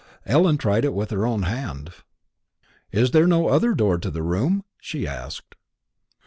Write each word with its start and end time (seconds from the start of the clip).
Ellen 0.25 0.57
tried 0.57 0.83
it 0.83 0.95
with 0.95 1.11
her 1.11 1.27
own 1.27 1.43
hand. 1.43 1.91
"Is 2.91 3.11
there 3.11 3.27
no 3.27 3.49
other 3.49 3.75
door 3.75 3.99
to 3.99 4.09
the 4.09 4.23
room?" 4.23 4.63
she 4.81 5.05
asked. 5.05 5.53